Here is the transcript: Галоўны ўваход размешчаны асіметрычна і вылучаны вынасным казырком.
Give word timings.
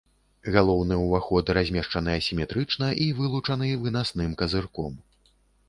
Галоўны 0.53 0.95
ўваход 1.01 1.51
размешчаны 1.57 2.11
асіметрычна 2.23 2.89
і 3.05 3.13
вылучаны 3.21 3.71
вынасным 3.87 4.37
казырком. 4.43 5.01